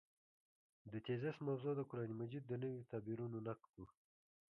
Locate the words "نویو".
2.63-2.87